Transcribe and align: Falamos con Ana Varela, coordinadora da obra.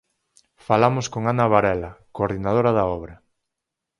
Falamos 0.67 1.05
con 1.13 1.23
Ana 1.31 1.51
Varela, 1.53 1.91
coordinadora 2.15 2.71
da 2.77 2.83
obra. 2.97 3.15